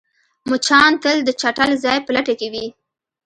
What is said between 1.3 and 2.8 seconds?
چټل ځای په لټه کې وي